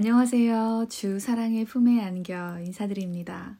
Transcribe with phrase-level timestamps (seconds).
[0.00, 0.86] 안녕하세요.
[0.88, 3.58] 주 사랑의 품에 안겨 인사드립니다.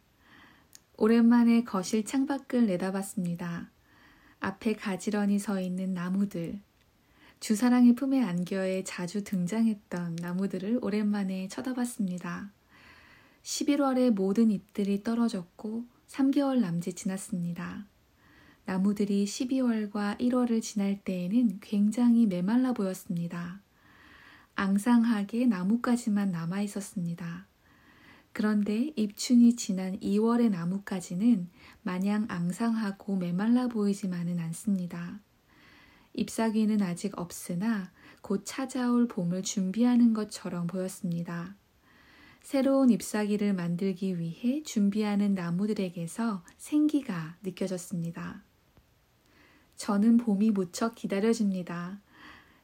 [0.97, 3.69] 오랜만에 거실 창밖을 내다봤습니다.
[4.39, 6.61] 앞에 가지런히 서 있는 나무들.
[7.41, 12.53] 주 사랑의 품에 안겨에 자주 등장했던 나무들을 오랜만에 쳐다봤습니다.
[13.43, 17.85] 11월에 모든 잎들이 떨어졌고 3개월 남짓 지났습니다.
[18.65, 23.61] 나무들이 12월과 1월을 지날 때에는 굉장히 메말라 보였습니다.
[24.59, 27.47] 앙상하게 나뭇가지만 남아 있었습니다.
[28.33, 31.49] 그런데 입춘이 지난 2월의 나뭇가지는
[31.83, 35.21] 마냥 앙상하고 메말라 보이지만은 않습니다.
[36.15, 41.55] 잎사귀는 아직 없으나 곧 찾아올 봄을 준비하는 것처럼 보였습니다.
[42.43, 48.43] 새로운 잎사귀를 만들기 위해 준비하는 나무들에게서 생기가 느껴졌습니다.
[49.77, 52.01] 저는 봄이 무척 기다려집니다.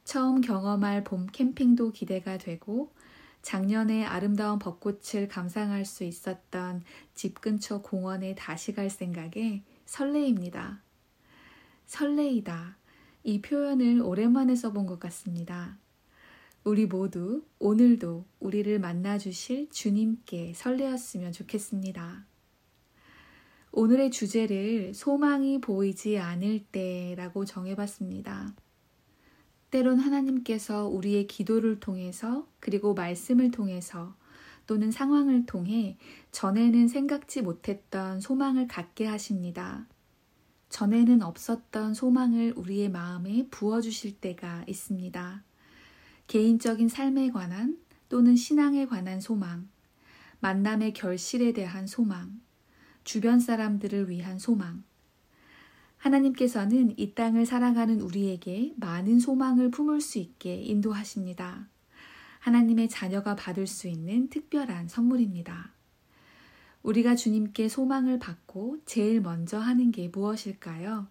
[0.05, 2.93] 처음 경험할 봄 캠핑도 기대가 되고
[3.41, 10.81] 작년에 아름다운 벚꽃을 감상할 수 있었던 집 근처 공원에 다시 갈 생각에 설레입니다.
[11.87, 12.77] 설레이다.
[13.23, 15.77] 이 표현을 오랜만에 써본 것 같습니다.
[16.63, 22.25] 우리 모두 오늘도 우리를 만나주실 주님께 설레었으면 좋겠습니다.
[23.71, 28.55] 오늘의 주제를 소망이 보이지 않을 때라고 정해봤습니다.
[29.75, 34.15] 때론 하나님께서 우리의 기도를 통해서 그리고 말씀을 통해서
[34.67, 35.97] 또는 상황을 통해
[36.31, 39.85] 전에는 생각지 못했던 소망을 갖게 하십니다.
[40.69, 45.43] 전에는 없었던 소망을 우리의 마음에 부어주실 때가 있습니다.
[46.27, 49.67] 개인적인 삶에 관한 또는 신앙에 관한 소망,
[50.39, 52.39] 만남의 결실에 대한 소망,
[53.03, 54.85] 주변 사람들을 위한 소망,
[56.05, 61.67] 하나님께서는 이 땅을 살아가는 우리에게 많은 소망을 품을 수 있게 인도하십니다.
[62.39, 65.71] 하나님의 자녀가 받을 수 있는 특별한 선물입니다.
[66.83, 71.07] 우리가 주님께 소망을 받고 제일 먼저 하는 게 무엇일까요?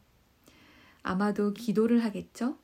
[1.03, 2.56] 아마도 기도를 하겠죠?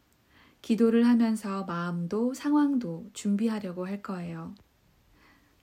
[0.63, 4.55] 기도를 하면서 마음도 상황도 준비하려고 할 거예요.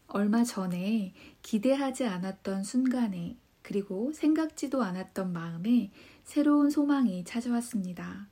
[0.08, 1.14] 얼마 전에
[1.44, 5.92] 기대하지 않았던 순간에 그리고 생각지도 않았던 마음에
[6.28, 8.28] 새로운 소망이 찾아왔습니다.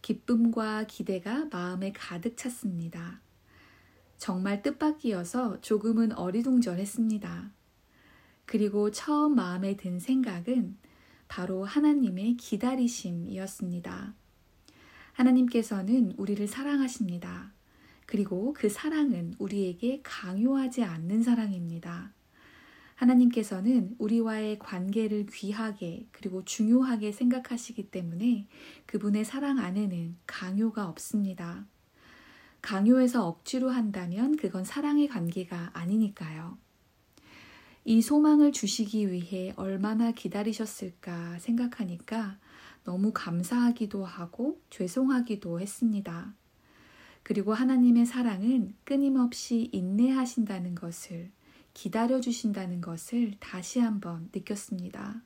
[0.00, 3.20] 기쁨과 기대가 마음에 가득 찼습니다.
[4.16, 7.52] 정말 뜻밖이어서 조금은 어리둥절했습니다.
[8.46, 10.78] 그리고 처음 마음에 든 생각은
[11.28, 14.14] 바로 하나님의 기다리심이었습니다.
[15.12, 17.52] 하나님께서는 우리를 사랑하십니다.
[18.06, 22.14] 그리고 그 사랑은 우리에게 강요하지 않는 사랑입니다.
[23.00, 28.46] 하나님께서는 우리와의 관계를 귀하게 그리고 중요하게 생각하시기 때문에
[28.84, 31.66] 그분의 사랑 안에는 강요가 없습니다.
[32.60, 36.58] 강요해서 억지로 한다면 그건 사랑의 관계가 아니니까요.
[37.86, 42.38] 이 소망을 주시기 위해 얼마나 기다리셨을까 생각하니까
[42.84, 46.34] 너무 감사하기도 하고 죄송하기도 했습니다.
[47.22, 51.30] 그리고 하나님의 사랑은 끊임없이 인내하신다는 것을
[51.74, 55.22] 기다려 주신다는 것을 다시 한번 느꼈습니다.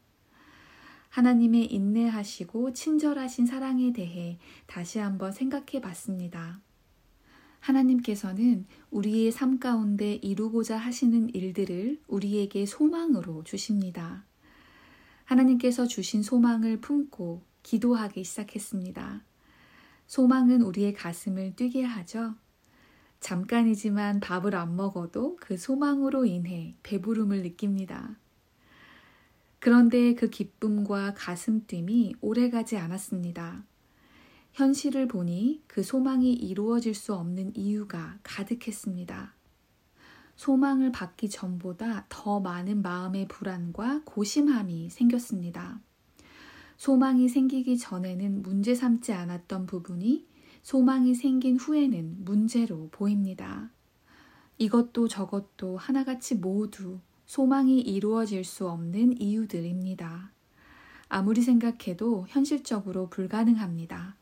[1.09, 6.61] 하나님의 인내하시고 친절하신 사랑에 대해 다시 한번 생각해 봤습니다.
[7.61, 14.25] 하나님께서는 우리의 삶 가운데 이루고자 하시는 일들을 우리에게 소망으로 주십니다.
[15.25, 19.25] 하나님께서 주신 소망을 품고 기도하기 시작했습니다.
[20.07, 22.35] 소망은 우리의 가슴을 뛰게 하죠.
[23.25, 28.19] 잠깐이지만 밥을 안 먹어도 그 소망으로 인해 배부름을 느낍니다.
[29.61, 33.65] 그런데 그 기쁨과 가슴 뛴이 오래가지 않았습니다.
[34.53, 39.33] 현실을 보니 그 소망이 이루어질 수 없는 이유가 가득했습니다.
[40.37, 45.81] 소망을 받기 전보다 더 많은 마음의 불안과 고심함이 생겼습니다.
[46.77, 50.34] 소망이 생기기 전에는 문제 삼지 않았던 부분이
[50.65, 53.71] 소망이 생긴 후에는 문제로 보입니다.
[54.57, 60.33] 이것도 저것도 하나같이 모두 소망이 이루어질 수 없는 이유들입니다.
[61.11, 64.17] 아무리 생각해도 현실적으로 불가능합니다.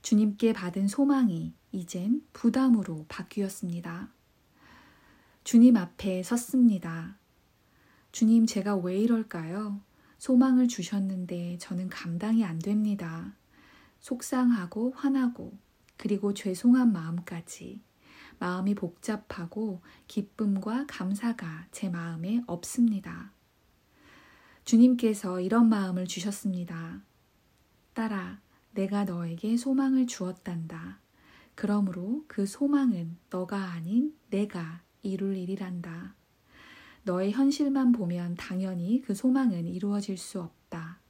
[0.00, 4.08] 주님께 받은 소망이 이젠 부담으로 바뀌었습니다.
[5.44, 7.18] 주님 앞에 섰습니다.
[8.12, 9.82] 주님, 제가 왜 이럴까요?
[10.16, 13.34] 소망을 주셨는데 저는 감당이 안 됩니다.
[14.00, 15.65] 속상하고 화나고
[15.96, 17.80] 그리고 죄송한 마음까지
[18.38, 23.32] 마음이 복잡하고 기쁨과 감사가 제 마음에 없습니다.
[24.64, 27.02] 주님께서 이런 마음을 주셨습니다.
[27.94, 28.40] 딸아,
[28.72, 31.00] 내가 너에게 소망을 주었단다.
[31.54, 36.14] 그러므로 그 소망은 너가 아닌 내가 이룰 일이란다.
[37.04, 41.00] 너의 현실만 보면 당연히 그 소망은 이루어질 수 없다.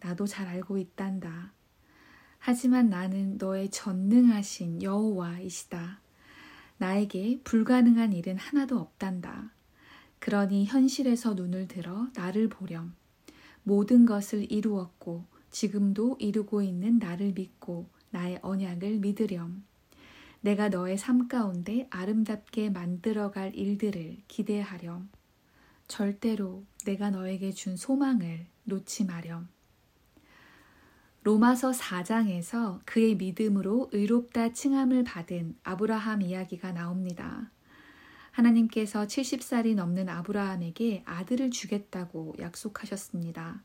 [0.00, 1.52] 나도 잘 알고 있단다.
[2.46, 5.98] 하지만 나는 너의 전능하신 여호와이시다.
[6.76, 9.50] 나에게 불가능한 일은 하나도 없단다.
[10.18, 12.94] 그러니 현실에서 눈을 들어 나를 보렴.
[13.62, 19.64] 모든 것을 이루었고 지금도 이루고 있는 나를 믿고 나의 언약을 믿으렴.
[20.42, 25.08] 내가 너의 삶 가운데 아름답게 만들어갈 일들을 기대하렴.
[25.88, 29.53] 절대로 내가 너에게 준 소망을 놓지 마렴.
[31.24, 37.50] 로마서 4장에서 그의 믿음으로 의롭다 칭함을 받은 아브라함 이야기가 나옵니다.
[38.30, 43.62] 하나님께서 70살이 넘는 아브라함에게 아들을 주겠다고 약속하셨습니다.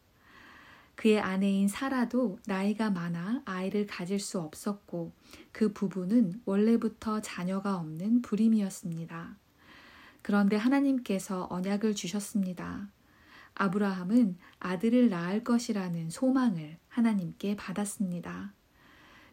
[0.95, 5.11] 그의 아내인 사라도 나이가 많아 아이를 가질 수 없었고
[5.51, 9.35] 그 부부는 원래부터 자녀가 없는 불임이었습니다.
[10.21, 12.87] 그런데 하나님께서 언약을 주셨습니다.
[13.59, 18.53] 아브라함은 아들을 낳을 것이라는 소망을 하나님께 받았습니다.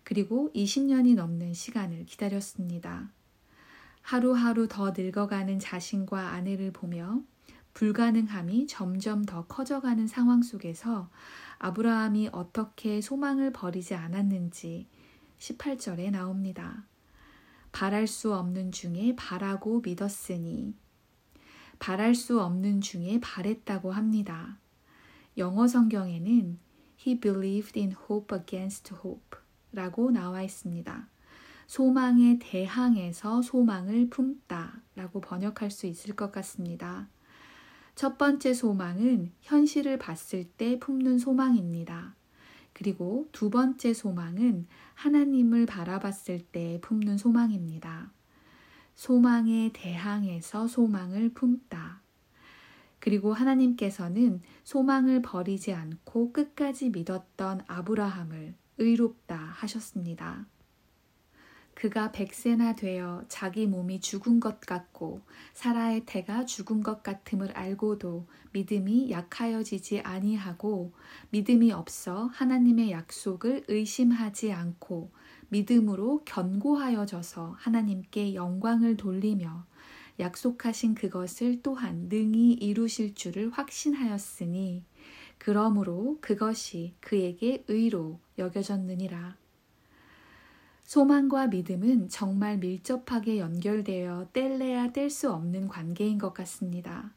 [0.02, 3.12] 그리고 20년이 넘는 시간을 기다렸습니다.
[4.02, 7.23] 하루하루 더 늙어가는 자신과 아내를 보며
[7.75, 11.08] 불가능함이 점점 더 커져가는 상황 속에서
[11.58, 14.88] 아브라함이 어떻게 소망을 버리지 않았는지
[15.38, 16.84] 18절에 나옵니다.
[17.70, 20.75] 바랄 수 없는 중에 바라고 믿었으니
[21.78, 24.58] 바랄 수 없는 중에 바랬다고 합니다.
[25.37, 26.58] 영어 성경에는
[26.99, 29.38] He believed in hope against hope
[29.73, 31.08] 라고 나와 있습니다.
[31.67, 37.08] 소망에 대항해서 소망을 품다 라고 번역할 수 있을 것 같습니다.
[37.94, 42.14] 첫 번째 소망은 현실을 봤을 때 품는 소망입니다.
[42.73, 48.12] 그리고 두 번째 소망은 하나님을 바라봤을 때 품는 소망입니다.
[48.97, 52.01] 소망에 대항해서 소망을 품다.
[52.99, 60.47] 그리고 하나님께서는 소망을 버리지 않고 끝까지 믿었던 아브라함을 의롭다 하셨습니다.
[61.75, 65.21] 그가 백세나 되어 자기 몸이 죽은 것 같고
[65.53, 70.95] 사라의 태가 죽은 것 같음을 알고도 믿음이 약하여지지 아니하고
[71.31, 75.13] 믿음이 없어 하나님의 약속을 의심하지 않고
[75.49, 79.67] 믿음으로 견고하여져서 하나님께 영광을 돌리며
[80.19, 84.85] 약속하신 그것을 또한 능히 이루실 줄을 확신하였으니
[85.39, 89.37] 그러므로 그것이 그에게 의로 여겨졌느니라.
[90.85, 97.13] 소망과 믿음은 정말 밀접하게 연결되어 뗄래야 뗄 수 없는 관계인 것 같습니다.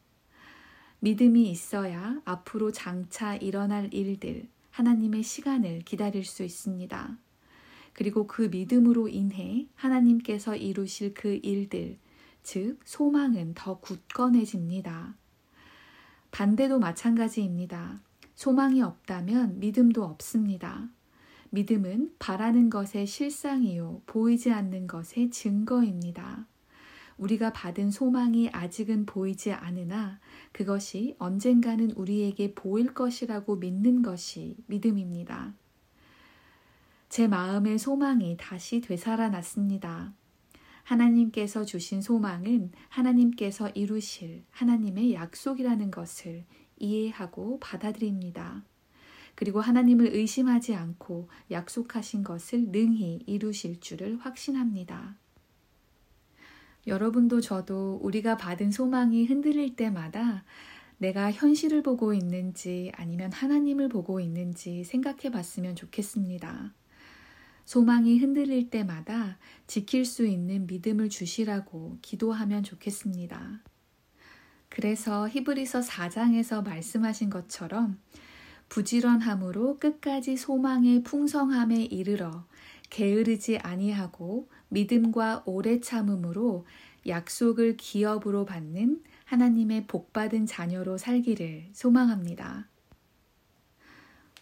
[1.01, 7.17] 믿음이 있어야 앞으로 장차 일어날 일들, 하나님의 시간을 기다릴 수 있습니다.
[7.99, 11.97] 그리고 그 믿음으로 인해 하나님께서 이루실 그 일들,
[12.43, 15.17] 즉, 소망은 더 굳건해집니다.
[16.31, 17.99] 반대도 마찬가지입니다.
[18.35, 20.87] 소망이 없다면 믿음도 없습니다.
[21.49, 26.47] 믿음은 바라는 것의 실상이요, 보이지 않는 것의 증거입니다.
[27.17, 30.21] 우리가 받은 소망이 아직은 보이지 않으나
[30.53, 35.53] 그것이 언젠가는 우리에게 보일 것이라고 믿는 것이 믿음입니다.
[37.09, 40.13] 제 마음의 소망이 다시 되살아났습니다.
[40.83, 46.45] 하나님께서 주신 소망은 하나님께서 이루실 하나님의 약속이라는 것을
[46.77, 48.63] 이해하고 받아들입니다.
[49.33, 55.17] 그리고 하나님을 의심하지 않고 약속하신 것을 능히 이루실 줄을 확신합니다.
[56.85, 60.43] 여러분도 저도 우리가 받은 소망이 흔들릴 때마다
[60.99, 66.73] 내가 현실을 보고 있는지 아니면 하나님을 보고 있는지 생각해 봤으면 좋겠습니다.
[67.69, 73.61] 소망이 흔들릴 때마다 지킬 수 있는 믿음을 주시라고 기도하면 좋겠습니다.
[74.69, 77.99] 그래서 히브리서 4장에서 말씀하신 것처럼
[78.69, 82.47] 부지런함으로 끝까지 소망의 풍성함에 이르러
[82.89, 86.65] 게으르지 아니하고 믿음과 오래 참음으로
[87.05, 92.67] 약속을 기업으로 받는 하나님의 복받은 자녀로 살기를 소망합니다.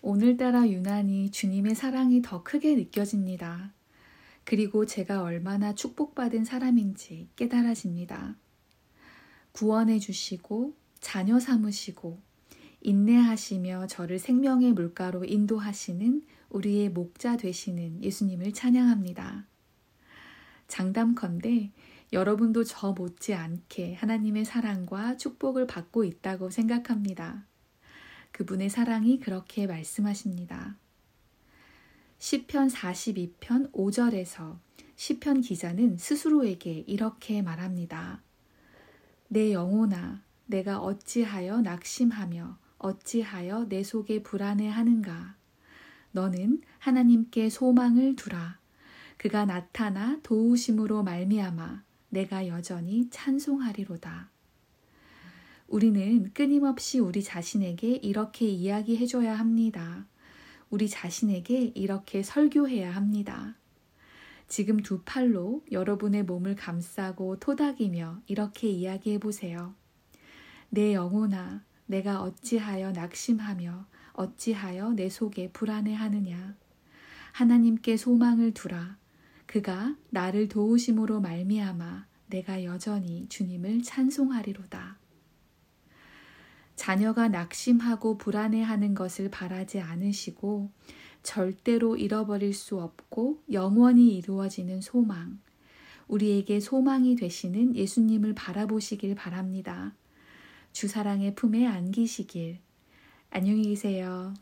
[0.09, 3.73] 오늘따라 유난히 주님의 사랑이 더 크게 느껴집니다.
[4.45, 8.37] 그리고 제가 얼마나 축복받은 사람인지 깨달아집니다.
[9.51, 12.21] 구원해 주시고 자녀 삼으시고
[12.79, 16.21] 인내하시며 저를 생명의 물가로 인도하시는
[16.51, 19.45] 우리의 목자 되시는 예수님을 찬양합니다.
[20.69, 21.73] 장담컨대
[22.13, 27.45] 여러분도 저 못지 않게 하나님의 사랑과 축복을 받고 있다고 생각합니다.
[28.31, 30.75] 그분의 사랑이 그렇게 말씀하십니다.
[32.19, 34.57] 시편 42편 5절에서
[34.95, 38.21] 시편 기자는 스스로에게 이렇게 말합니다.
[39.27, 45.35] 내 영혼아, 내가 어찌하여 낙심하며 어찌하여 내 속에 불안해하는가?
[46.11, 48.59] 너는 하나님께 소망을 두라.
[49.17, 54.29] 그가 나타나 도우심으로 말미암아 내가 여전히 찬송하리로다.
[55.67, 60.05] 우리는 끊임없이 우리 자신에게 이렇게 이야기해줘야 합니다.
[60.69, 63.55] 우리 자신에게 이렇게 설교해야 합니다.
[64.47, 69.75] 지금 두 팔로 여러분의 몸을 감싸고 토닥이며 이렇게 이야기해 보세요.
[70.69, 76.55] 내 영혼아, 내가 어찌하여 낙심하며 어찌하여 내 속에 불안해하느냐.
[77.33, 78.97] 하나님께 소망을 두라.
[79.45, 84.97] 그가 나를 도우심으로 말미암아 내가 여전히 주님을 찬송하리로다.
[86.77, 90.71] 자녀가 낙심하고 불안해하는 것을 바라지 않으시고
[91.23, 95.39] 절대로 잃어버릴 수 없고 영원히 이루어지는 소망.
[96.07, 99.93] 우리에게 소망이 되시는 예수님을 바라보시길 바랍니다.
[100.71, 102.59] 주사랑의 품에 안기시길.
[103.31, 104.33] 안녕히 계세요.